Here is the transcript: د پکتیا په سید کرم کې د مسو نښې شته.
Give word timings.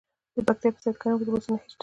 د 0.35 0.37
پکتیا 0.47 0.69
په 0.73 0.79
سید 0.83 0.95
کرم 1.01 1.15
کې 1.19 1.23
د 1.25 1.29
مسو 1.33 1.49
نښې 1.53 1.67
شته. 1.71 1.79